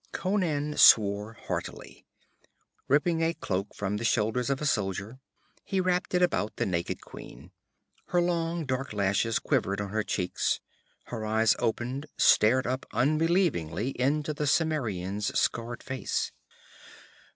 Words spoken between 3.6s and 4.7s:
from the shoulders of a